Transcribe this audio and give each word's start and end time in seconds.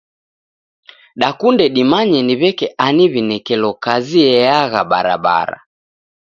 Dakunde 1.21 1.65
dimanye 1.75 2.19
ni 2.23 2.35
w'eke 2.39 2.67
ani 2.85 3.03
w'inekelo 3.11 3.69
kazi 3.83 4.17
eagha 4.35 4.81
barabara. 4.91 5.57